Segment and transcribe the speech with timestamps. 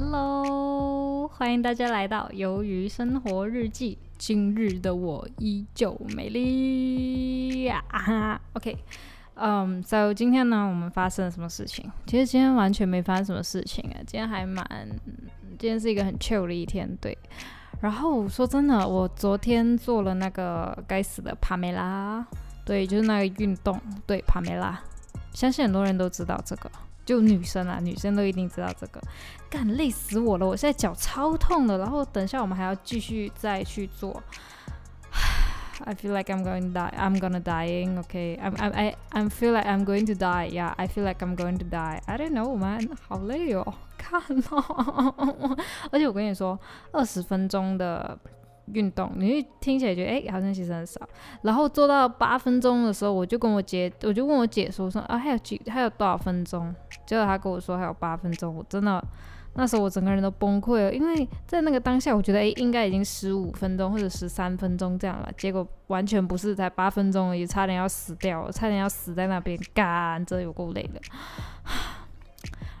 [0.00, 3.98] Hello，欢迎大家来到《鱿鱼生活日记》。
[4.16, 8.78] 今日的我依旧美丽呀、啊、！OK，
[9.34, 11.84] 嗯、so 今天呢，我们发生了什么事情？
[12.06, 14.64] 其实今天完全没发生什么事情啊，今天还蛮，
[15.58, 17.18] 今天是一个很 chill 的一天，对。
[17.80, 22.24] 然后说真的，我昨天做了那个该死的帕梅拉，
[22.64, 24.80] 对，就是那个运动，对，帕梅拉，
[25.32, 26.70] 相信很多人都知道这个。
[27.08, 29.00] 就女生啊，女生都一定知道这个，
[29.48, 30.46] 干累死我了！
[30.46, 34.22] 我现在脚超痛的，然后等一下我们还要继续再去做。
[35.86, 36.92] I feel like I'm going to die.
[36.98, 37.98] I'm gonna dying.
[38.02, 38.38] Okay.
[38.38, 40.50] I'm I I I feel like I'm going to die.
[40.50, 40.74] Yeah.
[40.76, 42.02] I feel like I'm going to die.
[42.04, 42.90] I don't know, man.
[43.08, 44.20] 好累哦，看
[44.50, 45.56] 哦。
[45.90, 46.60] 而且我跟你说，
[46.92, 48.18] 二十分钟的
[48.74, 51.00] 运动，你会听起来觉得哎、诶好像其实很少。
[51.42, 56.74] 然后做到八分钟的时候，我就跟我姐，我就问我姐说说啊，还有几还有多少分钟？
[57.06, 59.02] 结果她跟我说还有八分钟，我真的
[59.54, 71.00] 那时候我整个人都崩溃了，因为在那个当下，我觉得诶应该已经十五分钟或者十三分钟这样了，结果完全不是，才八分钟而已，差点要死掉了，差点要死在那边，干，这有够累的。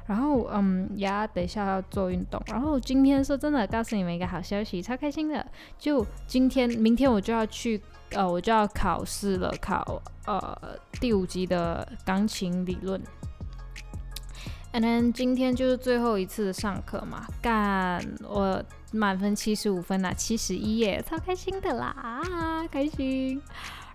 [0.08, 2.42] 然后，嗯，呀，等一下要做运动。
[2.46, 5.46] 然后今天说真的，告诉你们一个好消息，超开心的。
[5.78, 7.78] 就今天、明天我就要去，
[8.12, 10.58] 呃，我就要考试了，考呃
[10.98, 12.98] 第五级的钢琴理论。
[14.72, 23.42] And then 今天就是最后一次上课嘛，干，我满分七十五分啦，七十一耶，超开心的啦，开心。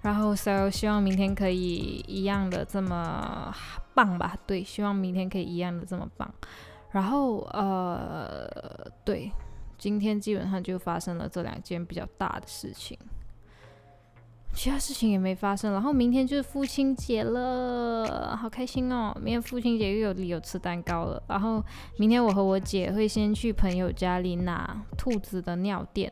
[0.04, 3.54] 然后，so 希望明天可以一样的这么
[3.94, 4.38] 棒吧？
[4.46, 6.32] 对，希望明天可以一样的这么棒。
[6.92, 8.48] 然后，呃，
[9.06, 9.32] 对，
[9.78, 12.98] 今天基本上就发生了这两件比较大的事情，
[14.54, 15.72] 其他事情也没发生。
[15.72, 19.12] 然后明天就是父亲节了，好开心哦！
[19.16, 21.24] 明天父亲节又有理由吃蛋糕了。
[21.28, 21.64] 然后
[21.98, 26.12] 明天我和我姐会先去朋友家里拿兔子的尿垫。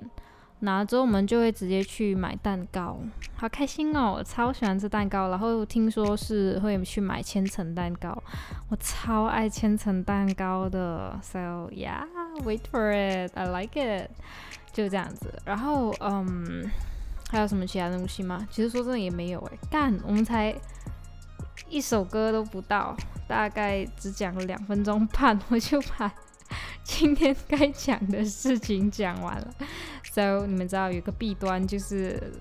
[0.62, 2.98] 拿了之后，我们就会直接去买蛋糕，
[3.36, 4.14] 好开心哦！
[4.18, 8.16] 我超喜欢吃蛋糕，然后听说是会去买千层蛋糕，
[8.70, 12.06] 我超爱千层蛋糕的，so yeah,
[12.44, 14.10] wait for it, I like it，
[14.72, 15.34] 就这样子。
[15.46, 16.70] 然后，嗯，
[17.32, 18.48] 还有什么其他东西吗？
[18.52, 20.56] 其实说真的也没有诶，干，我们才
[21.70, 22.96] 一首歌都不到，
[23.28, 26.14] 大概只讲了两分钟半，我就把
[26.84, 29.54] 今天该讲的事情讲完了。
[30.12, 32.34] So 你们知道有个弊端就是，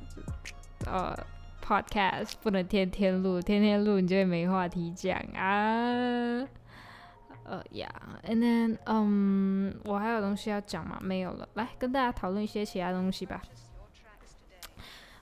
[0.86, 1.16] 呃
[1.64, 6.48] ，podcast 不能天天录，天天录你就会没话题讲啊。
[7.44, 10.98] 呃，Yeah，and then，嗯，我还有东西要讲吗？
[11.00, 13.42] 没有了，来跟大家讨论一些其他东西吧。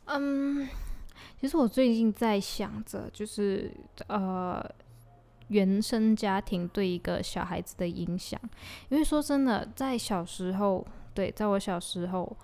[0.07, 0.69] 嗯，
[1.41, 3.71] 其实我最近在想着，就是
[4.09, 4.63] 呃，
[5.49, 8.41] 原生家庭对一个小孩子的影响，
[8.89, 10.87] 因为说真的，在小时候。
[11.15, 12.37] 对，在我小时候，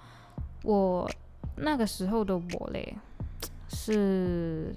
[0.65, 1.09] 我
[1.59, 2.93] 那个时候的我嘞，
[3.69, 4.75] 是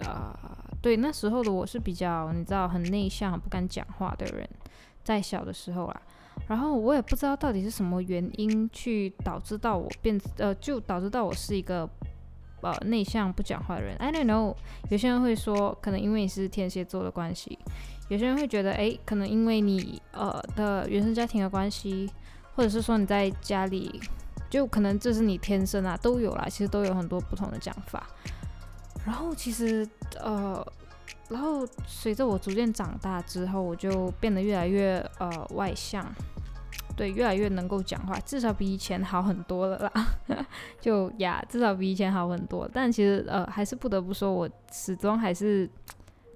[0.00, 0.34] 啊、
[0.80, 4.48] 对，那时候的我是比较，你知道，很内向、不敢讲话的人，
[5.02, 6.02] 在小的时候啦。
[6.48, 11.86] 然后我也不知道到底是什么原因去导致到我变，呃，就导致到我是一个
[12.64, 13.96] 呃内向不讲话的人。
[13.96, 14.54] I don't know，
[14.90, 17.58] 有些人会说，可能因为你是天蝎座的关系；
[18.08, 22.10] 有些人会觉得，诶，可能因为你呃的原生家庭的关系。
[22.56, 24.00] 或者是说你在家里，
[24.48, 28.06] 就可能这是你天生啊，都有啦，其实都有很多不同的讲法。
[29.04, 29.84] 然后其实
[30.20, 30.64] 呃，
[31.28, 36.06] 然后随着我逐渐长大之后，我就变得越来越呃外向，
[36.96, 40.06] 对，越来越能够讲话，至少比以前好很多了啦。
[40.80, 42.68] 就呀，至少比以前好很多。
[42.72, 45.68] 但其实呃，还是不得不说，我始终还是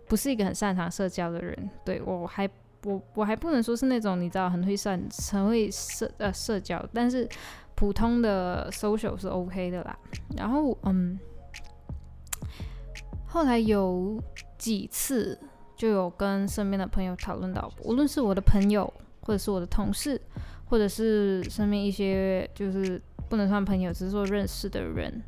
[0.07, 1.71] 不是一个很擅长社交的人。
[1.85, 2.49] 对我还。
[2.85, 4.97] 我我还不能说是那种你知道很会社
[5.33, 7.29] 很会社呃社交，但是
[7.75, 9.99] 普通的 social 是 OK 的啦。
[10.37, 11.19] 然后嗯，
[13.27, 14.23] 后来有
[14.56, 15.37] 几次
[15.75, 18.91] 就有跟身边的朋友讨论到，无论是我的朋友，
[19.23, 20.19] 或者是我的同事，
[20.69, 25.23] 或者是身边一些就是不能算朋友，只是说认识的人，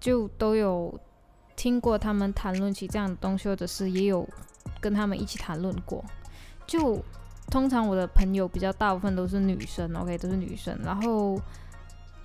[0.00, 0.98] 就都有
[1.56, 4.28] 听过他们谈论起这样的东西，或者是也有
[4.80, 6.04] 跟他们一起谈论过。
[6.66, 7.00] 就
[7.50, 10.76] 通常我的朋友比较大部分都是女生，OK，都是女生。
[10.82, 11.40] 然后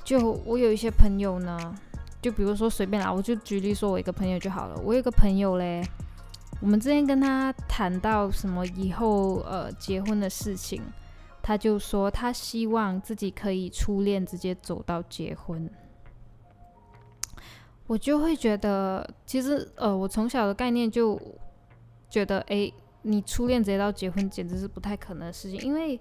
[0.03, 1.75] 就我有一些朋友呢，
[2.21, 4.81] 就比如说随便啦，我就举例说我一个朋友就好了。
[4.83, 5.83] 我有个朋友嘞，
[6.61, 10.81] 我们之前跟他谈到什么以后呃结婚的事情，
[11.49, 15.67] 他就说他希望自己可以初恋直接走到结婚。
[17.87, 21.19] 我就会觉得，其实呃，我从小的概念就
[22.07, 22.71] 觉得，诶。
[23.01, 25.99] 你初恋直接到结婚，简直是不太可能的事情，因为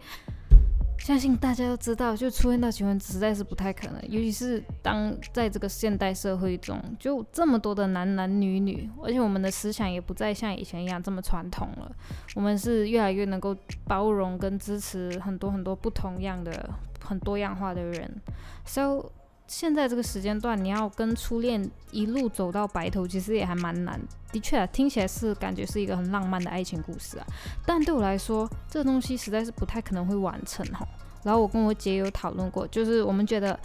[0.99, 11.91] 相信大家都知道，就出现到结婚实在是不太可能，尤其是当在这个现代社会中，就这么多的男男女女，而且我们的思想也不再像以前一样这么传统了，
[12.35, 13.57] 我们是越来越能够
[13.87, 16.69] 包容跟支持很多很多不同样的、
[17.03, 18.21] 很多样化的人。
[18.67, 19.11] So
[19.49, 23.99] 现在这个时间段，你要跟初恋一路走到白头，其实也还蛮难。
[24.31, 27.27] 的确啊，听起来是感觉是一个很浪漫的爱情故事啊，
[27.67, 30.87] 但对我来说，这东西实在是不太可能会完成哈。
[31.25, 33.59] 然后我跟我姐有讨论过，就是我们觉得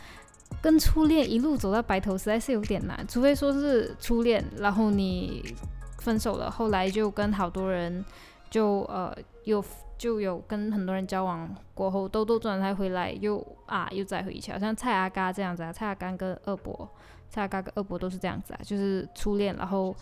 [0.62, 5.53] 跟初恋一路走到白头实在是有点难，除非说是初恋，然后你
[6.00, 8.03] 分手了，后来就跟好多人
[8.50, 9.13] 就呃
[9.44, 9.63] 有。
[9.98, 16.90] 就有跟很多人交往过后，兜兜转转回来，又啊又再回去，好像蔡阿嘎这样子啊，蔡阿嘎跟二伯，
[17.30, 19.95] 蔡阿嘎跟二伯都是这样子啊，就是初恋，然后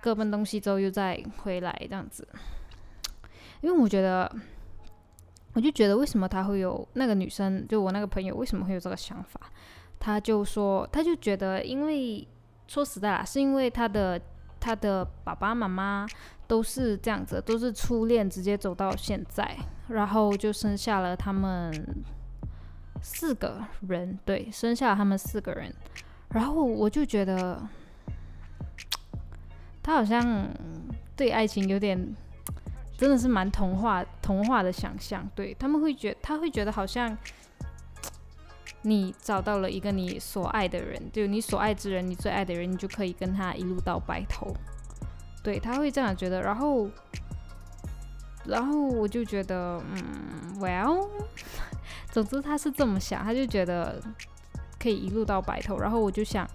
[0.00, 2.26] 各奔东西之后又再回来这样子。
[3.60, 4.30] 因为我觉得，
[5.54, 9.40] 我就觉得为什么他会有那个女生，就我那个朋友为什么会有这个想法？
[9.98, 12.26] 他就说，他就觉得，因为
[12.66, 14.20] 说实在啦，是因为他的
[14.64, 16.06] 他的爸爸妈妈。
[16.46, 19.56] 都是这样子，都是初恋，直接走到现在，
[19.88, 21.72] 然后就生下了他们
[23.00, 25.74] 四个人，对，生下了他们四个人，
[26.34, 27.66] 然后我就觉得
[29.82, 30.46] 他好像
[31.16, 32.14] 对爱情有点，
[32.98, 37.16] 真的是蛮童话童话的想象，对他们会觉他会觉得好像
[38.86, 44.54] 你找到了一个你所爱的人，就你所爱之人，你最爱的人，你就可以跟他一路到白头。
[45.42, 46.88] 对他会这样觉得，然后，
[48.44, 51.08] 然后我就觉得，嗯，Well，
[52.12, 54.02] 总之他是这么想，他就觉得
[54.78, 55.78] 可以一路到白头。
[55.78, 56.46] 然后我就想，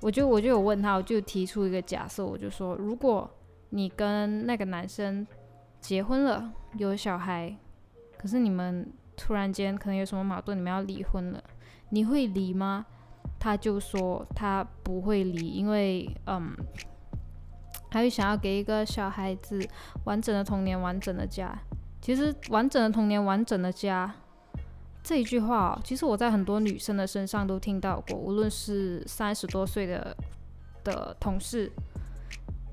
[0.00, 3.28] 我就我就有问他，我就提出一个假设，我就说，如果
[3.70, 5.26] 你跟那个男生
[5.80, 7.56] 结婚了，有小孩，
[8.16, 11.42] 可是你们突然间可能有什么矛盾，你们要离婚了，
[11.90, 12.86] 你会离吗？
[13.38, 16.56] 他就说他不会离，因为，嗯。
[17.88, 19.58] 还有想要给一个小孩子
[20.04, 21.56] 完整的童年、完整的家。
[22.02, 24.12] 其实“完整的童年、完整的家”
[25.02, 28.18] 这一句话，其实我在很多女生的身上都听到过。
[28.18, 30.14] 无论是三十多岁的
[30.84, 31.72] 的同事，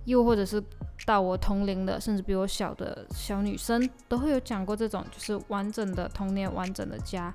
[0.05, 0.61] 又或者是
[1.05, 7.31] 到我同龄的，甚至比我小的小女生，都会有讲过这种，就是完整的童年、完整的家。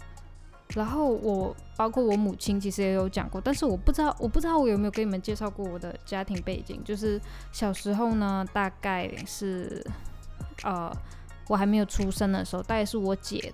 [0.75, 6.82] 然后我包括我母亲其实也有讲过，但是我不知道我不知道我有没有给你们介绍过我的家庭背景。
[6.85, 7.19] 就是
[7.53, 9.82] 小时候呢，大概是
[10.65, 10.93] 呃
[11.49, 13.50] 我还没有出生的时候，大概是我姐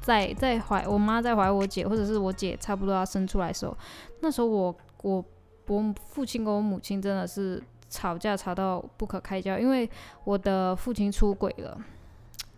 [0.00, 3.76] 在在怀我妈在怀我姐，或者是我姐差不多要生出来的时候，
[4.20, 5.24] 那时候我我
[5.66, 7.60] 我父亲跟我母亲真的是
[7.90, 9.90] 吵架吵到不可开交，因为
[10.22, 11.76] 我的父亲出轨了。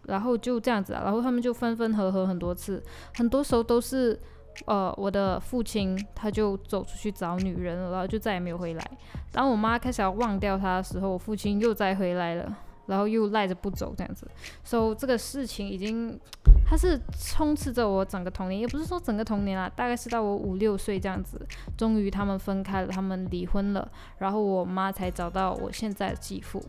[0.09, 2.83] 然后就这样子啊，然后他们就分分合合很多次，
[3.17, 4.19] 很多时候都是，
[4.67, 8.91] 呃，我的父亲他就走出去找女人了，然后就再也没有回来。
[9.31, 12.57] 当我妈开始要忘掉他的时候，我父亲又再回来了，
[12.87, 14.27] 然后又赖着不走这样子。
[14.65, 16.19] 所以这个事情已经，
[16.67, 21.41] 它是充斥着我整个童年，也不是说整个童年啊，大概是到我五六岁这样子，
[21.77, 23.87] 终于他们分开了，他们离婚了，
[24.19, 26.63] 然后我妈才找到我现在的继父。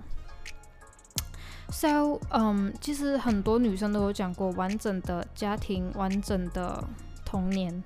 [1.72, 6.84] So，嗯，其实很多女生都有讲过完整的家庭、完整的
[7.24, 7.84] 童年。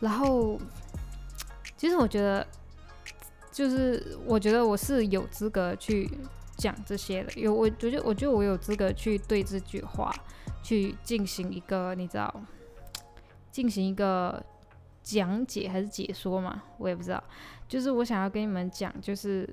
[0.00, 0.58] 然后，
[1.76, 2.46] 其实我觉得，
[3.50, 6.10] 就是我觉得我是有资格去
[6.56, 7.32] 讲这些的。
[7.40, 10.14] 有，我觉得，我觉得我有资格去对这句话
[10.62, 12.32] 去进行一个，你知道，
[13.50, 14.44] 进行一个
[15.02, 16.62] 讲解还是解说嘛？
[16.76, 17.22] 我也不知道。
[17.66, 19.48] 就是我想要跟你们讲，就是。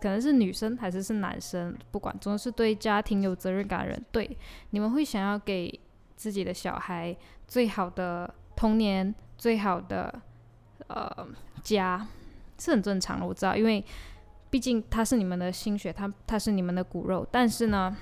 [0.00, 4.36] 可能是女生还是是男生，不管，总是对家庭有责任感的人，对
[4.70, 5.80] 你们会想要给
[6.16, 10.22] 自己的小孩最好的童年，最好的
[10.86, 11.28] 呃
[11.62, 12.06] 家，
[12.58, 13.84] 是很正常的，我知道，因为
[14.50, 17.96] 毕竟他是你们的心血，他他是你们的骨肉，但是呢，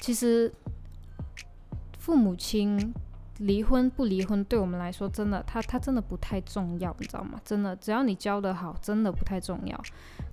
[0.00, 0.52] 其实
[1.98, 2.94] 父母亲。
[3.38, 7.40] 离婚不离婚，对我们来说真的，他他真的不太重要，你知道吗？
[7.44, 9.82] 真的，只要你教得好，真的不太重要。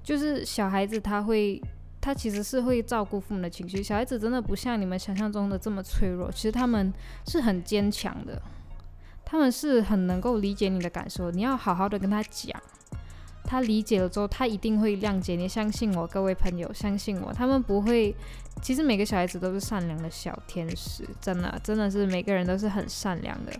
[0.03, 1.61] 就是小孩子他会，
[1.99, 3.81] 他其实是会照顾父母的情绪。
[3.81, 6.93] 小孩子真的不像你们想象中的这么脆弱，其实他们
[7.25, 8.41] 是很坚强的，
[9.25, 11.31] 他们是很能够理解你的感受。
[11.31, 12.61] 你要好好的跟他讲。
[13.51, 15.45] 他理解了之后，他一定会谅解你。
[15.45, 18.15] 相信我，各位朋友，相信我，他们不会。
[18.61, 23.51] 其实每个小孩子都是善良的小天使，真的，真的是每个人都是很善良的。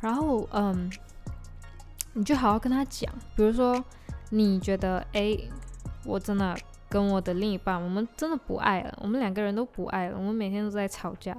[0.00, 0.88] 然后，嗯，
[2.12, 3.12] 你就好好跟他讲。
[3.34, 3.84] 比如说，
[4.30, 5.36] 你觉得，哎，
[6.04, 6.56] 我真的
[6.88, 11.36] 跟我的另一半，我们真的不爱了，我们两个人都不爱了，我们每天都在吵架。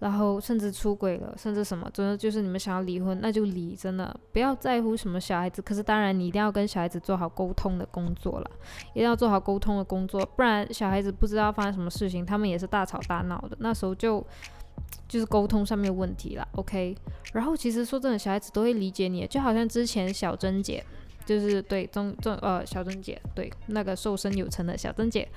[0.00, 5.62] 然后甚至出轨了，甚至什么，真的就是你们想要离婚，那就离，真的不要在乎什么小孩子。
[5.62, 8.50] 可是当然，你一定要跟小孩子做好沟通的工作了，
[8.94, 13.56] 一定要做好沟通的工作，不然小孩子不知道发生什么事情，他们也是大吵大闹的。
[13.60, 14.26] 那时候就
[15.06, 16.96] 就是沟通上面问题了，OK。
[17.34, 20.84] 然后其实说真的，小孩子都会理解你，就好像之前小珍姐。
[21.26, 25.28] 就是对中中呃小珍姐对那个瘦身有成的小珍姐，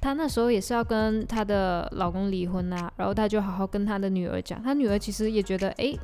[0.00, 5.94] 她那时候也是要跟她的老公离婚啊，然后她就好好跟她的女儿讲，她女儿其实也觉得哎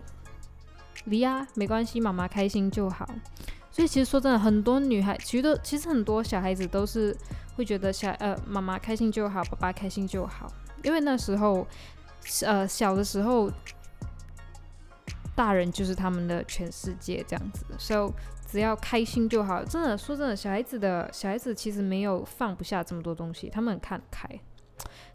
[1.05, 3.09] 离啊没关系，妈妈开心就好。
[3.71, 7.17] 所以其实说真的，很多女孩其实都其实很多小孩子都是
[7.57, 10.53] 会觉得小呃妈妈开心就好，爸爸开心就好，
[10.83, 11.67] 因为那时候
[12.45, 13.51] 呃小的时候
[15.35, 18.13] 大人就是他们的全世界这样子，so。
[18.51, 24.27] 只要开心就好，真的说真的，小孩子的小孩子其实没有放不下这么多东西，他们很看得开，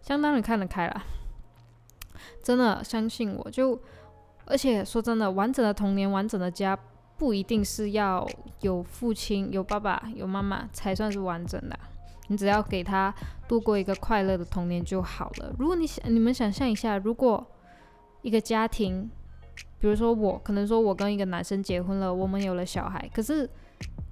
[0.04, 1.04] 相当的看得开啦。
[2.44, 3.82] 真的相信我，就
[4.46, 6.78] 而且说真的，完整的童年、完整的家，
[7.18, 8.24] 不一定是要
[8.62, 11.80] 有父亲、有爸爸、有妈妈才算是完整的。
[12.28, 13.12] 你只要给他
[13.48, 15.52] 度过一个快乐的童年就好了。
[15.58, 17.44] 如果你想，你们想象一下，如果
[18.22, 19.10] 一个家庭。
[19.84, 23.50] 比如说我可能说我跟一个男生结婚了，我们有了小孩，可是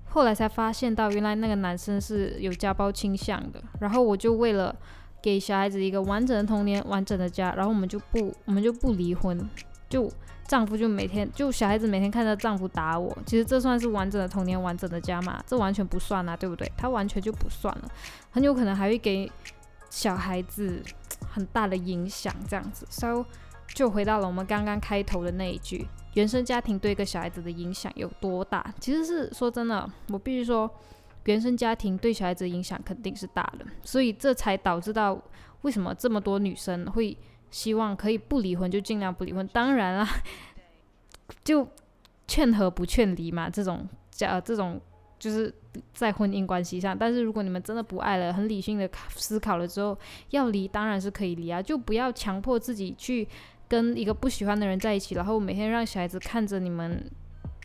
[0.09, 4.75] 后来才发现到原来那个男生是有家暴倾向的，然后我就为了
[5.21, 9.49] 给小孩子一个完整的童年、完整的家，然后我们就不我们就不离婚，
[9.87, 10.11] 就
[10.45, 15.41] 丈夫就每天就小孩子每天看着丈夫打我，其实这算是完整的童年、完整的家嘛？
[15.47, 16.69] 这完全不算啊，对不对？
[16.75, 17.89] 他完全就不算了，
[18.29, 19.31] 很有可能还会给
[19.89, 20.83] 小孩子
[21.31, 22.85] 很大的影响，这样子。
[22.89, 23.25] So
[23.73, 28.73] 就回到了我们刚刚开头的那一句：原生家庭对一个小孩子的影响有多大？
[28.79, 30.69] 其实是说真的，我必须说，
[31.25, 35.19] 原生家庭对小孩子的影响肯定是大的，所以这才导致到
[35.61, 37.17] 为什么这么多女生会
[37.49, 39.47] 希望可以不离婚就尽量不离婚。
[39.53, 40.09] 当然啦，
[41.43, 41.67] 就
[42.27, 44.79] 劝和不劝离嘛，这种家这种
[45.17, 45.53] 就是
[45.93, 46.97] 在婚姻关系上。
[46.97, 49.97] 但是如果你们真的不爱了，很理性的思考了之后
[50.31, 53.27] 要离，当然是可以离啊，就不要强迫自己去。
[53.71, 57.09] 跟一个不喜欢的人在一起，然后每天让小孩子看着你们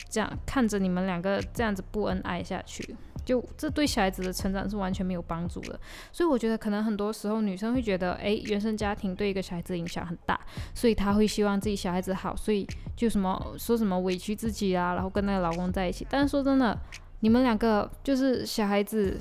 [0.09, 2.95] 这样看着你们两个这样子不恩爱下去，
[3.25, 5.77] 就这对小孩子的成长是完全没有帮助的。
[6.13, 10.39] 所以我觉得可能很多时候女生会觉得，哎，原生家庭对一个小孩子影响很大，
[10.73, 16.07] 所以她会希望自己小孩子好，所以就什么说什么委屈自己啊，然后跟那个老公在一起。
[16.09, 16.79] 但是说真的，
[17.19, 19.19] 你们两个就是小孩子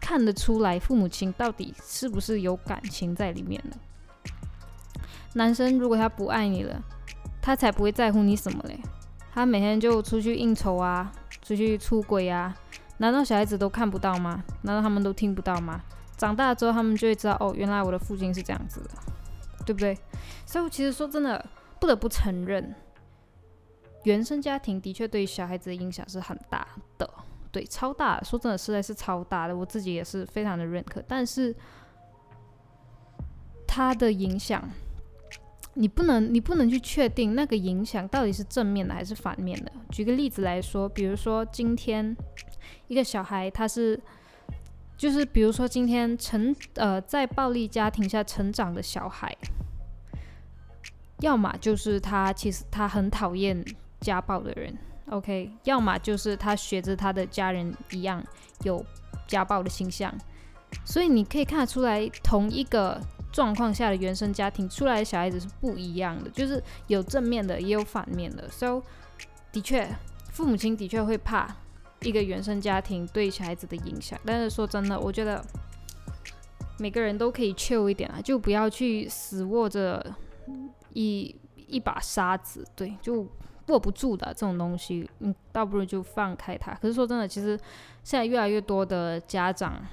[0.00, 3.76] 看得出来，父母亲到底是不是有感情在里面的？
[5.34, 6.82] 男生如果他不爱你了，
[7.42, 8.80] 他才不会在乎你什么嘞。
[9.32, 11.12] 他每天就出去应酬啊，
[11.42, 12.56] 出去出轨啊，
[12.98, 14.44] 难道小孩子都看不到吗？
[14.62, 15.82] 难道他们都听不到吗？
[16.16, 18.90] 长大之后他们就会知道，哦，原来我的父亲是这样子的，
[19.66, 19.98] 对不对？
[20.46, 21.44] 所以其实说真的，
[21.80, 22.72] 不得不承认，
[24.04, 26.64] 原生家庭的确对小孩子的影响是很大
[26.96, 27.10] 的，
[27.50, 28.22] 对，超大。
[28.22, 31.02] 说真的，实在是超大的，我自己也是非常的认可。
[31.08, 31.52] 但是
[33.66, 34.62] 他的影响。
[35.76, 39.72] 你不能，你不能去确定那个影响到底是正面的还是反面的。
[39.90, 42.16] 举个例子来说，比如说今天
[42.86, 44.00] 一个小孩，他是，
[44.96, 49.36] 就是比如说今天成呃在暴力家庭下成长的小孩，
[51.20, 53.64] 要么就是他其实他很讨厌
[54.00, 54.78] 家暴的人
[55.10, 58.24] ，OK，要么就是他学着他的家人一样
[58.62, 58.84] 有
[59.26, 60.14] 家暴的倾向，
[60.84, 63.00] 所以你可以看得出来，同一个。
[63.34, 68.48] 状况下的原生家庭出来的小孩子是不一样的，就是有正面的，也有反面的。
[68.48, 68.80] So，
[69.50, 69.88] 的确，
[70.30, 71.52] 父母亲的确会怕
[72.02, 74.16] 一个原生家庭对小孩子的影响。
[74.24, 75.44] 但是说真的，我觉得
[76.78, 80.14] 每个人都可以 chill 一点啊，就不要去死握着
[80.92, 81.34] 一
[81.66, 83.26] 一把沙子，对，就
[83.66, 86.72] 握不住的这种东西，嗯，倒不如就放开它。
[86.74, 87.58] 可是说真的，其实
[88.04, 89.84] 现在越来越多的家长。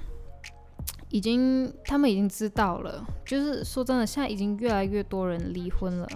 [1.12, 3.06] 已经，他们已经知道了。
[3.26, 6.08] 就是说真的，现在已经越来越多人离婚了。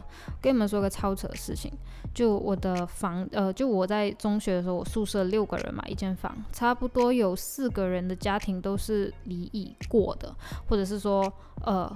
[0.42, 1.72] 跟你们说个超扯的事情，
[2.14, 10.34] 就我的房，呃，就我在中学的时候，我宿舍六个人嘛，一间房，差不多有四个人的家庭都是离异过的，
[10.68, 11.32] 或者是说，
[11.66, 11.90] 呃，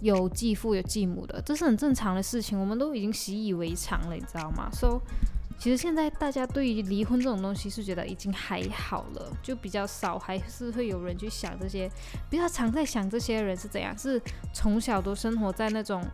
[0.00, 5.00] 有继父有继母的，这是很正常的事情，我们都已经习以为常了，你知道吗？So。
[5.58, 11.90] 其实现在大家对于离婚这种东西是觉得已经还好了，就比较少，还是会有人去想这些。
[12.30, 14.20] 比较常在想这些人是怎样，是
[14.52, 16.04] 从小都生活在那种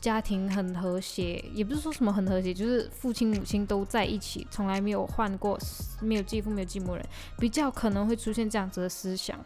[0.00, 5.58] 家庭很和谐，也不是说什么很和谐，就是父亲母亲都在一起，从来没有换过，
[6.02, 7.04] 没有继父没有继母人，
[7.38, 9.38] 比较可能会出现这样子的思想。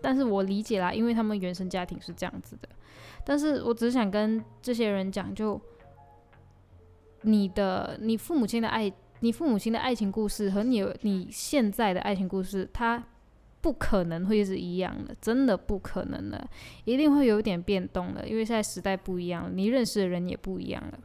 [0.00, 2.68] 但是我理解啦，因为他们原生家庭是这样子的。
[3.24, 5.60] 但是我只想跟这些人讲，就。
[7.22, 13.02] 你的你父母亲的爱，你父母亲的爱情故事和你你现在的爱情故事，它
[13.60, 16.48] 不可能会是一样的，真的不可能的，
[16.84, 20.98] 一定会有点变动的，因为现在时代不一样了，你认识的人也不一样了。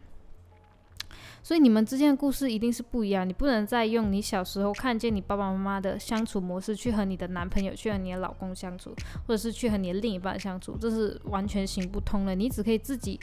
[1.43, 8.93] 所以你们之间的故事一定是不一样，你不能再用你小时候看见你爸爸妈妈的相处模式去和你的男朋友、去和你的老公相处，
[9.25, 12.36] 或者是去和你的另一半相处，这是完全行不通的。
[12.36, 13.17] 你只可以自己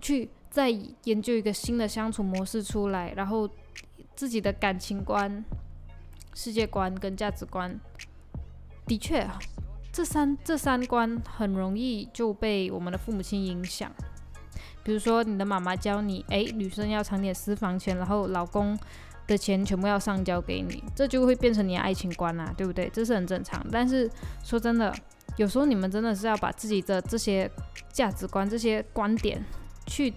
[0.00, 0.28] 去
[0.58, 0.68] 再
[1.04, 3.48] 研究一个新的相处模式出来，然后
[4.16, 5.44] 自己的感情观、
[6.34, 7.78] 世界观跟价值观，
[8.84, 9.24] 的确，
[9.92, 13.88] 这三这三观很容易就被我们的父母亲影响。
[14.82, 18.76] 比如说，你的妈妈教你，哎，女生要藏点私房钱，然后老公
[19.28, 22.90] 的钱全部要上交给你，这就会变成你的爱情观啊，对不对？
[22.92, 23.64] 这是很正常。
[23.70, 24.10] 但是
[24.42, 24.92] 说真的，
[25.36, 27.48] 有时候你们真的是要把自己的这些
[27.92, 29.40] 价值观、这些观点，
[29.86, 30.12] 去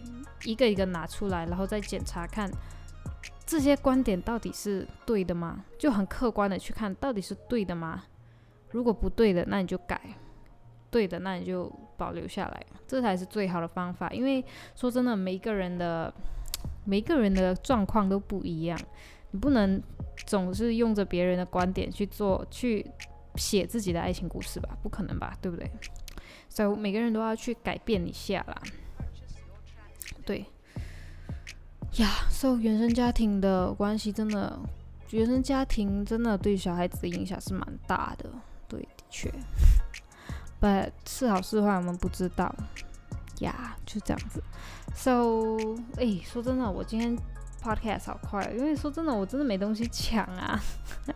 [0.46, 2.50] 一个一个拿出来，然后再检查看
[3.46, 5.66] 这些观点到底是对的吗？
[5.78, 8.04] 就很客观的去看到底是对的吗？
[8.72, 10.00] 如果不对的，那你就改。
[10.90, 14.10] 对的，那你就保留下来，这才是最好的方法。
[14.10, 14.44] 因为
[14.76, 16.14] 说真的，每一个人的
[16.84, 18.78] 每一个人的状况都不一样，
[19.32, 19.82] 你不能
[20.26, 22.86] 总是用着别人的观点去做、去
[23.36, 24.78] 写自己的爱情故事吧？
[24.84, 25.38] 不可能吧？
[25.42, 25.72] 对不对？
[26.50, 28.62] 所以每个人都要去改变一下啦。
[30.26, 30.46] 对
[31.98, 34.60] 呀，受原生家庭的关系，真的，
[35.10, 38.30] 原生家庭真的对小孩子的影响是蛮大的。
[38.68, 39.32] 对，的确。
[40.62, 42.54] But 是好是坏，我们不知道
[43.40, 44.42] 呀，就这样子。
[44.96, 45.58] So，
[45.98, 47.18] 哎，说真的，我今天
[47.62, 50.62] podcast 好快，因为说真的，我真的没东西讲啊。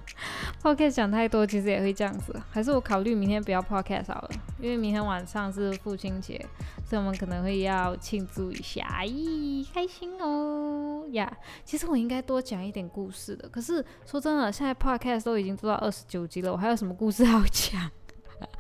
[0.62, 2.36] podcast 讲太多，其实也会这样子。
[2.50, 4.30] 还是我考虑明天不要 podcast 好了，
[4.60, 6.44] 因为明天晚上是父亲节，
[6.86, 11.36] 所以我们可能会要庆祝一下，咦，开心哦呀。
[11.64, 17.92] 其实我应该多讲一点故事的，可是说真的，现在 podcast 都已经做到二十九集了，我还有什么故事 好讲？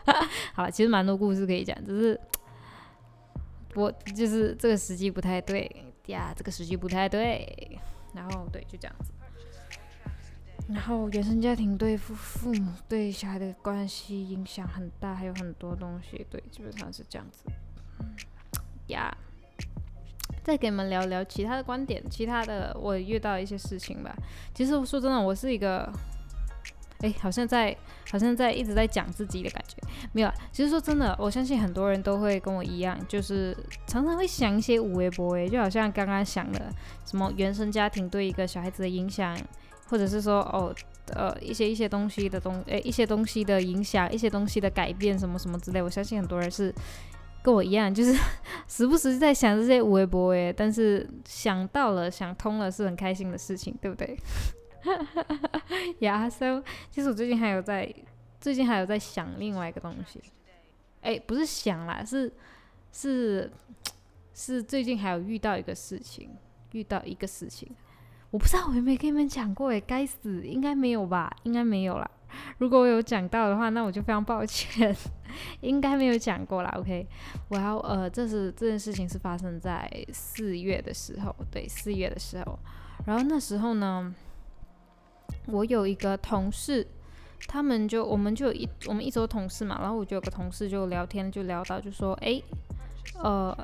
[0.56, 2.20] 好了，其实蛮多故事可以讲，只是
[3.76, 5.70] 我就是这个时机不太对
[6.08, 7.80] 呀，这个时机不太对。
[8.14, 9.12] 然后对，就这样子。
[10.70, 17.44] 然后原生家庭对父父母对小孩的关系影响很大，还有很多东西，对，基本上是这样子。
[18.88, 19.15] 呀，
[20.44, 24.15] 再给你们聊聊其他的观点，其他的我遇到一些事情吧。
[24.54, 25.91] 其实说真的，我是一个。
[27.02, 27.76] 哎，好像在，
[28.10, 29.76] 好像在一直在讲自己的感觉，
[30.13, 30.32] 没有。
[30.54, 36.74] 其实说真的，我相信很多人都会跟我一样，就是常常会想一些无微博诶，就好像刚刚想的
[37.06, 39.38] 什么原生家庭对一个小孩子的影响，
[39.89, 40.74] 或者是说哦，
[41.13, 45.82] 呃，一些一些东西的东，诶，一些东西的影响，一些东西的改变，什么什么之类。
[45.82, 46.74] 我相信很多人是
[47.46, 48.20] 跟我一样，就是
[48.68, 54.18] 时不时在想这些微博诶，但是想到了，想通了，是很开心的事情，对不对？
[56.02, 57.94] 呀，so，其实我最近还有在，
[58.42, 60.20] 最近还有在想另外一个东西，
[61.02, 62.34] 哎，不是想啦，是
[62.92, 63.52] 是
[64.34, 66.32] 是最近还有遇到一个事情，
[66.72, 67.70] 遇到一个事情，
[68.32, 72.10] 我不知道我有没有跟你们讲过，哎，该死，应该没有吧，应该没有啦。
[72.60, 74.95] 如果我有讲到的话，那我就非常抱歉，
[75.62, 76.74] 应该没有讲过啦。
[76.78, 77.08] OK，
[77.50, 82.60] 我要呃，这是这件事情是发生在四月的时候，对，四月的时候，
[83.06, 84.13] 然后那时候呢。
[85.48, 86.86] 我有一个同事，
[87.48, 92.41] 他们就我们就一我们一周同事嘛，然后我就有个同事就聊天就聊到就说，哎，
[93.21, 93.56] 呃，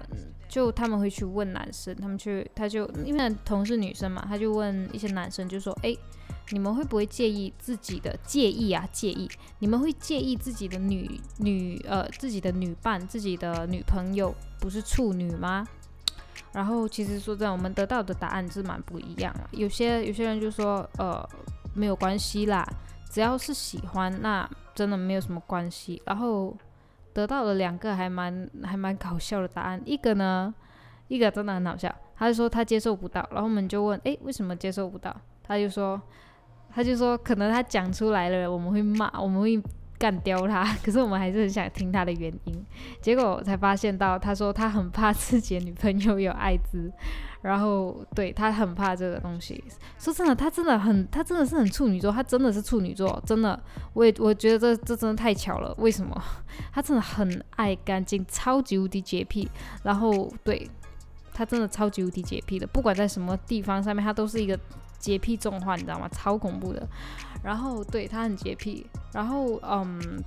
[0.47, 5.95] 就他们会去问男生，他们去他就因为同事女生嘛，他就问一些男生就说，哎，
[6.49, 9.29] 你们会不会介意自己的介意啊介意？
[9.59, 15.65] 你们会介意自己的女女呃自己的女伴自己的女朋友不是处女吗？
[16.51, 19.33] 然后其实说真的，我们得到的答案是蛮不一样。
[19.51, 21.25] 有些有些人就说，呃，
[21.73, 22.67] 没有关系啦，
[23.09, 26.01] 只要是喜欢，那真的没有什么关系。
[26.05, 26.53] 然后
[27.13, 29.81] 得到了两个还蛮还蛮搞笑的答案。
[29.85, 30.53] 一个呢，
[31.07, 33.25] 一个真的很好笑，他就说他接受不到。
[33.31, 35.15] 然后我们就问，诶，为什么接受不到？
[35.43, 36.01] 他就说，
[36.73, 39.61] 他就说可能他讲出来了，我们会骂，我们会。
[40.01, 42.65] 干掉他， 可是我们还是很想听他的原因。
[43.03, 46.91] 结果才发现到，他说他很怕自己的女朋友有艾滋，
[47.43, 49.63] 然后对他很怕这个东西。
[49.99, 53.61] 说真的，他真的很，他真的是很处女座，他真的是处女座，真的。
[53.93, 55.71] 我也我觉得这这真的太巧了。
[55.77, 56.19] 为什么？
[56.73, 59.47] 他真的很爱干净，超级无敌洁癖。
[59.83, 60.67] 然后对
[61.31, 64.59] 他真的超级无敌洁癖的，不管在什么地方上面，他都是一个。
[65.01, 66.07] 洁癖重患，你知道吗？
[66.09, 66.87] 超恐怖的。
[67.43, 70.23] 然后对他很洁癖，然后嗯，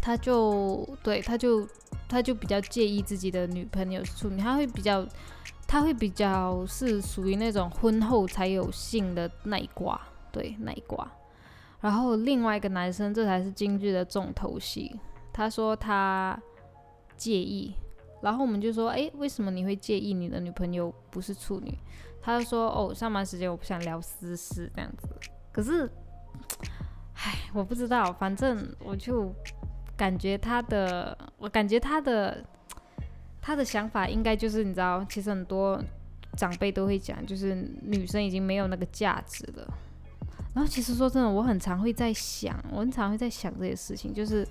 [0.00, 1.66] 他就对他就
[2.06, 5.04] 他就比较介意自己的女朋友是处女，他会比较
[5.66, 9.98] 他会比较是属于那种婚后才有性的那一挂，
[10.30, 11.10] 对那一挂。
[11.80, 14.94] 然后另外一个男生，这才是京剧的重头戏。
[15.32, 16.38] 他说他
[17.16, 17.72] 介意，
[18.20, 21.72] 然后我们就说，诶，为什么你会介意你的女朋友不是处女？
[22.22, 25.08] 他就说，哦，上班时间我不想聊私事这样子。
[25.52, 25.90] 可是，
[27.14, 29.34] 唉，我不知道，反正我就
[29.96, 32.44] 感觉他的，我感觉他的
[33.40, 35.82] 他的想法应该就是你知道，其实很多
[36.36, 39.66] 长辈都会讲，就是女生已经没有那个价值了。
[40.54, 44.46] 然后其实说真的，我很常会在想，我很常会在想这些事情，就是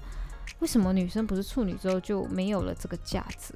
[0.59, 3.53] 为什么女生不是处女之后就没有了这个价值？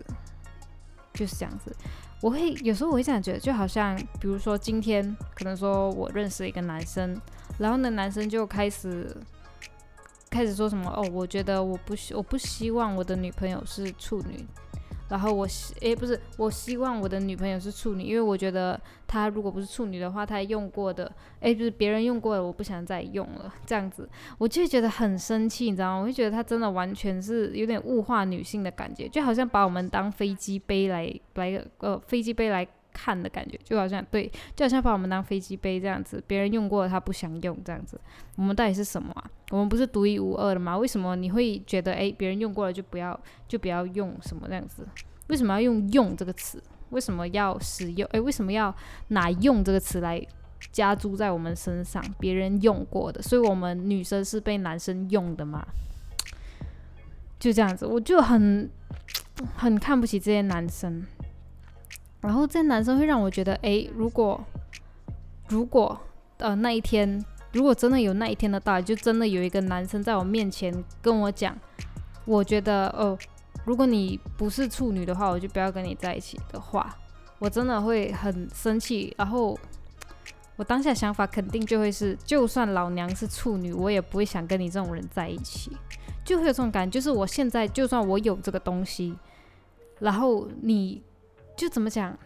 [1.14, 1.76] 就是这样子。
[2.24, 5.04] 我会有时候我会这样觉得，就好像比如说今天
[5.36, 7.20] 可能说我认识一个男生，
[7.58, 9.14] 然后那男生就开始
[10.30, 14.46] 开始说什么哦，我觉得我不希我不希望我的女朋友是处女。
[15.14, 23.54] 然后我希诶不是，我希望我的女朋友是处女，因为我觉得她如果不是处女的话，她用过的诶就是别人用过的，我不想再用了。
[23.64, 26.02] 这样子，我就觉得很生气，你知道吗？
[26.02, 38.00] 我就觉得她真的完全是有点物化女性的感觉，就好像把我们当飞机杯来来个呃飞机杯来看的感觉，就好像对，就好像把我们当飞机杯这样子，别人用过的他不想用这样子。
[38.36, 39.30] 我们到底是什么啊？
[39.50, 40.78] 我们不是独一无二的吗？
[40.78, 44.88] 为什么你会觉得诶别人用过了就不要就不要用什么这样子？
[45.28, 46.62] 为什么要用“用”这个词？
[46.90, 48.08] 为什么要使用？
[48.12, 48.76] 诶，为什么要
[49.08, 50.22] 拿“用”这个词来
[50.72, 52.04] 加注在我们身上？
[52.20, 55.66] 别人用过的，所以我们女生是被男生用的吗？
[57.40, 58.70] 就这样子，我就很
[59.56, 61.06] 很看不起这些男生。
[62.24, 64.44] 然后这男生会让我觉得，诶，如果
[65.50, 66.00] 如果
[66.38, 71.56] 呃那一天，如果真的有那一天的到来，就真的有一个男生在我面前跟我讲，
[72.26, 73.16] 我觉得哦。
[73.66, 76.94] 如果你不是处女的话，我就不要跟你在一起的话，
[77.40, 79.14] 我真的会很生气。
[79.18, 79.58] 然后
[80.58, 85.72] 我当下想法肯定就会是，就算老娘是处女，我也不会想跟你这种人在一起。
[86.26, 89.16] 就会有这种感觉，就是我现在就算我有这个东西，
[90.00, 91.02] 然后你
[91.56, 92.18] 就怎么讲，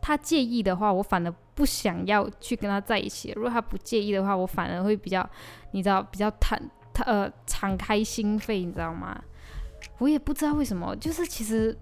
[0.00, 3.32] 他介意的话，我反而不想要去跟他在一起。
[3.36, 5.28] 如果他不介意的话，我反而会比较，
[5.72, 6.60] 你知道，比较坦，
[6.92, 9.22] 他呃，敞开心扉，你知道吗？
[9.98, 11.76] 我也不知道为什么，就是其实，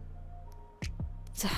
[1.33, 1.49] 这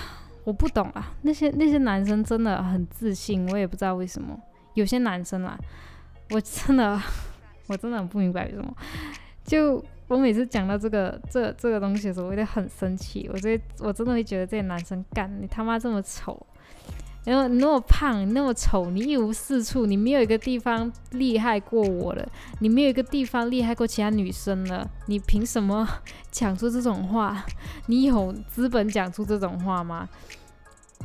[0.45, 1.15] 我不懂啊。
[1.23, 4.39] 那些那些男生真的很自信，我也不知道为什么。
[4.75, 5.59] 有些男生啦，
[6.31, 7.01] 我真的
[7.69, 8.75] 我真的很不明白为什么。
[9.45, 13.31] 就我每次讲到这个这这个东西的时候，我有点很生气。
[13.33, 16.45] 我觉得我真的会觉得这些男生干你他妈这么丑。
[17.25, 25.87] 然后你那么胖，那么丑，你一无是处，你没有一个地方厉害过我了，你没有一个地方厉害过其他女生了，你凭什么
[26.33, 27.45] 讲出这种话？
[27.87, 30.09] 你有资本讲出这种话吗？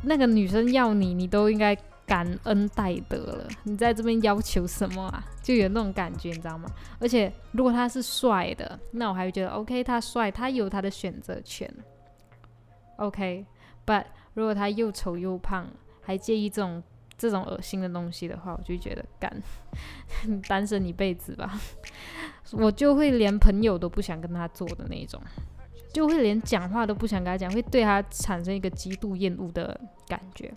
[0.02, 3.46] 那个女生要你，你都应该感恩戴德了。
[3.62, 5.24] 你在这边要求什么啊？
[5.46, 6.68] 就有那种感觉，你知道吗？
[6.98, 11.72] 而且如果他是帅的，那我还会觉得 OK，他帅，他有他的选择权。
[12.96, 15.68] OK，But 如果他又丑又胖，
[16.02, 16.82] 还介意这种
[17.16, 19.40] 这种恶心的东西的话，我就觉得干
[20.48, 21.60] 单身一辈子吧。
[22.50, 25.22] 我就会连朋友都不想跟他做的那种，
[25.92, 30.52] 就会连讲话都不想跟他讲，会对他产生一个极度厌恶的感觉。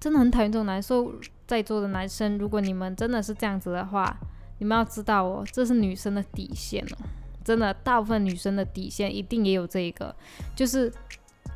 [0.00, 1.14] 真的很讨厌这种难受。
[1.46, 4.16] 在座的男生，如果你们真的是这样子的话，
[4.58, 6.96] 你们要知道哦，这是女生的底线哦。
[7.44, 10.14] 真的，大部分女生的底线一定也有这一个，
[10.56, 10.92] 就是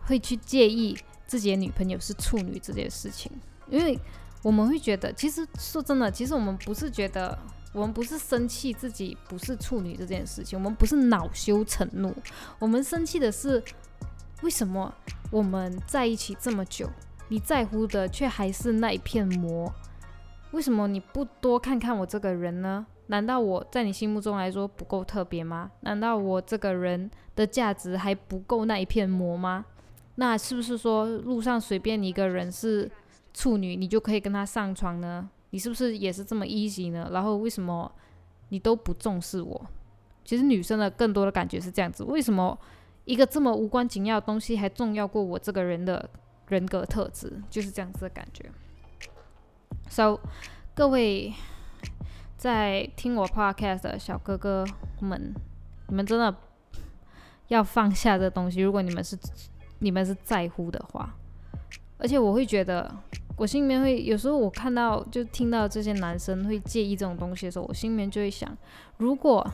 [0.06, 0.96] 会去介意。
[1.26, 3.30] 自己的女朋友是处女这件事情，
[3.68, 3.98] 因为
[4.42, 7.38] 我们会觉得，其实说真的，其实我们不是觉得，
[7.74, 12.16] 我们不是生气自己不是处女这件事情，我们不是恼羞成怒，
[12.58, 13.62] 我们生气的是，
[14.40, 14.90] 为什么
[15.30, 16.88] 我们在一起这么久，
[17.28, 19.72] 你在乎的却还是那一片膜？
[20.52, 22.86] 为什么你不多看看我这个人呢？
[23.08, 25.70] 难道我在你心目中来说不够特别吗？
[25.80, 29.64] 难道我这个人的价值还不够那一片膜吗？
[30.14, 32.90] 那是不是说路上随便一个人是
[33.34, 35.28] 处女，你就可以跟他上床呢？
[35.50, 37.08] 你是不是也是这么 easy 呢？
[37.12, 37.90] 然后为什么
[38.48, 39.66] 你都不重视我？
[40.24, 42.58] 其实女生的更多的感觉是这样子：为什么
[43.04, 46.08] 一个这么无关紧要的东西还重要过我这个人的
[46.48, 47.42] 人格特质？
[47.50, 48.50] 就是这样子的感觉。
[49.88, 50.20] So，
[50.74, 51.32] 各位
[52.36, 54.64] 在听我 podcast 的小哥哥
[55.00, 55.34] 们，
[55.88, 56.34] 你们真的
[57.48, 58.60] 要放下这东西。
[58.60, 59.18] 如果你们是
[59.78, 61.14] 你们是在乎的话，
[61.98, 62.94] 而且我会觉得，
[63.36, 68.56] 我心里面会有时候我看到就听到这些男生会介意这种东西的时候，我心里面就会想，
[68.98, 69.46] 如果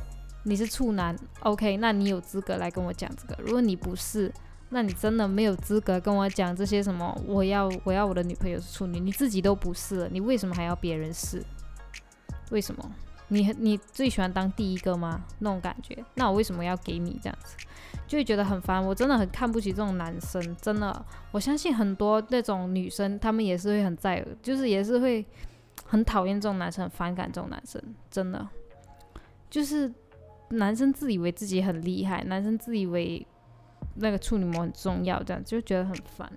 [0.45, 4.31] 你是处男，OK，那你有资格来跟我讲这个；如果你不是，
[4.75, 7.17] 那你真的没有资格跟我讲这些什么？
[7.29, 11.41] 我要我要我的女朋友是处女，你自己都不是，你为什么还要别人是？
[12.51, 12.91] 为什么？
[13.29, 15.23] 你你最喜欢当第一个吗？
[15.39, 17.57] 那种感觉，那我为什么要给你这样子？
[18.09, 18.85] 就会觉得很烦。
[18.85, 21.07] 我真的很看不起这种男生，真的。
[21.31, 25.25] 我相信很多那种女生，她们也是会很在，就是也是会
[25.87, 28.45] 很讨厌这种男生，很反感这种男生，真的。
[29.49, 29.95] 就是
[30.49, 33.25] 男生自以为自己很厉害，男生自以为。
[33.97, 36.31] 那个处女膜很重要，这样就觉得很烦。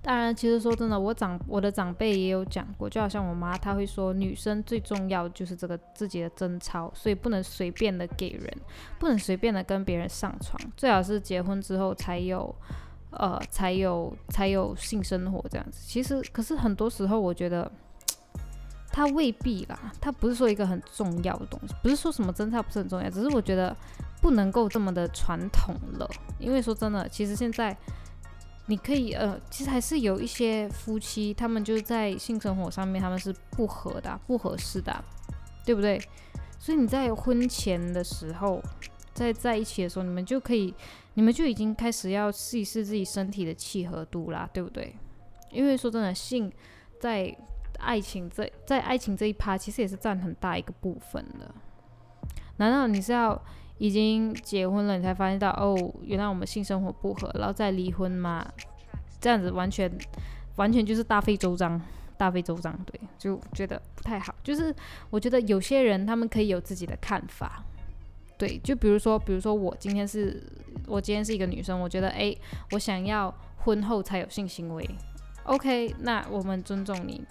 [0.00, 8.50] 当然，其实说真的，我长我的长辈也有讲过，就好像我妈，她会说，女生最重要就是这个自己的贞操，所以不能随便的给人，
[8.98, 12.54] 不能随便的跟别人上床，最好是结婚之后才有，
[13.10, 15.80] 呃，才有才有性生活这样子。
[15.84, 17.70] 其实，可是很多时候，我觉得。
[18.90, 23.76] 它未必啦，它不是说一个很重要的东西，不是说什么真操不是很重要，只是我觉得
[24.20, 26.08] 不能够这么的传统了。
[26.38, 27.76] 因为说真的，其实现在
[28.66, 35.04] 你可以呃，其实还是有一些夫妻，他们就是在性生活上面他们是不合的、不合适的，
[35.64, 36.00] 对不对？
[36.58, 38.60] 所以你在婚前的时候，
[39.14, 40.74] 在在一起的时候，你们就可以，
[41.14, 44.94] 你们就已经开始要试一试自己身体的契合度啦，对不对？
[45.50, 46.52] 因为说真的，性
[47.00, 47.34] 在
[47.78, 51.52] 爱情这在爱情这一趴，其实也是占很大一个部分的。
[52.58, 53.40] 难道你是要
[53.78, 58.44] 已经结婚了，你才发现到哦，原来我们性生活不合，然后再离婚吗？
[59.20, 59.90] 这样子完全
[60.56, 61.80] 完全就是大费周章，
[62.16, 64.34] 大费周章，对，就觉得不太好。
[64.42, 64.74] 就是
[65.10, 67.64] 我觉得有些人他们可以有自己的看法，
[68.36, 70.42] 对，就比如说，比如说我今天是
[70.86, 72.36] 我今天是一个女生，我觉得诶，
[72.72, 74.88] 我想要婚后才有性行为
[75.44, 77.24] ，OK，那我们尊重你。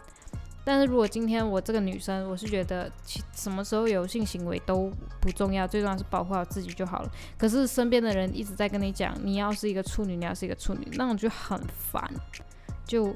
[0.67, 2.91] 但是如果今天我这个女生，我是觉得
[3.31, 7.09] 什么时候有性行为都不重要，最重要是保护好自己就好了。
[7.37, 12.03] 可是身边的人一直在跟你讲，你要是一个处女，你要是一个处女，那种就很烦，
[12.85, 13.15] 就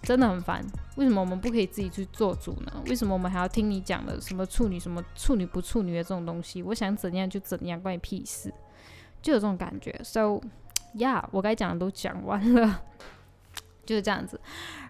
[0.00, 0.64] 真的很烦。
[0.96, 2.82] 为什么我们不可以自己去做主呢？
[2.86, 6.62] 为什么我们还要听你讲的什么处女、什么处女不处女的这种东西？
[6.62, 8.50] 我想怎样就怎样，关你屁事，
[9.20, 9.94] 就有这种感觉。
[10.02, 10.40] So
[10.94, 12.80] yeah，我该讲的都讲完了。
[13.86, 14.38] 就是这样子，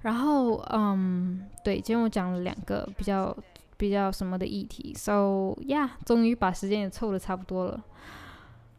[0.02, 3.36] 然后嗯，对，今天我讲了两个比较
[3.76, 7.84] 比较什么的议题，so yeah，终于把时间也凑的差不多了，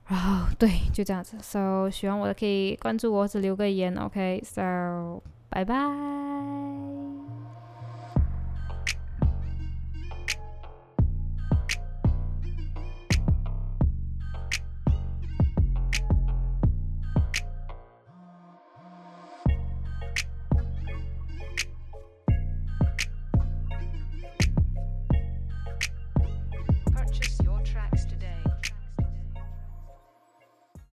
[0.08, 5.76] 然后对，就这样子，so 喜欢我的可以关注我只留个言，OK，so 拜拜。